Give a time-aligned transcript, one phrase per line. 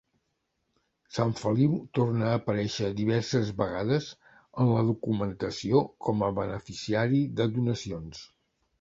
[1.17, 4.09] Sant Feliu torna a aparèixer diverses vegades
[4.65, 8.29] en la documentació com a beneficiari de donacions.